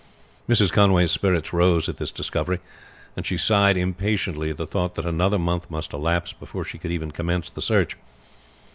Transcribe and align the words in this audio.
Mrs. 0.49 0.71
Conway's 0.71 1.11
spirits 1.11 1.53
rose 1.53 1.87
at 1.87 1.97
this 1.97 2.11
discovery, 2.11 2.57
and 3.15 3.23
she 3.23 3.37
sighed 3.37 3.77
impatiently 3.77 4.49
at 4.49 4.57
the 4.57 4.65
thought 4.65 4.95
that 4.95 5.05
another 5.05 5.37
month 5.37 5.69
must 5.69 5.93
elapse 5.93 6.33
before 6.33 6.63
she 6.63 6.79
could 6.79 6.89
even 6.91 7.11
commence 7.11 7.51
the 7.51 7.61
search. 7.61 7.95